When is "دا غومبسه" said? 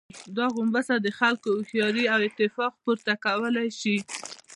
0.37-0.95